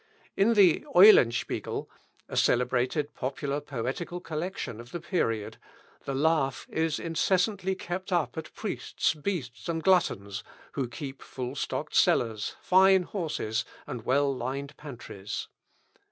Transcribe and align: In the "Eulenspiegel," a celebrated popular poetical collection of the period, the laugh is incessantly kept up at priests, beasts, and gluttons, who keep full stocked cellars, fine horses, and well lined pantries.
In 0.35 0.55
the 0.55 0.83
"Eulenspiegel," 0.95 1.85
a 2.27 2.35
celebrated 2.35 3.13
popular 3.13 3.61
poetical 3.61 4.19
collection 4.19 4.79
of 4.81 4.89
the 4.91 4.99
period, 4.99 5.57
the 6.05 6.15
laugh 6.15 6.65
is 6.71 6.97
incessantly 6.97 7.75
kept 7.75 8.11
up 8.11 8.35
at 8.35 8.51
priests, 8.55 9.13
beasts, 9.13 9.69
and 9.69 9.83
gluttons, 9.83 10.43
who 10.71 10.87
keep 10.87 11.21
full 11.21 11.53
stocked 11.53 11.93
cellars, 11.93 12.55
fine 12.63 13.03
horses, 13.03 13.63
and 13.85 14.03
well 14.03 14.35
lined 14.35 14.75
pantries. 14.75 15.49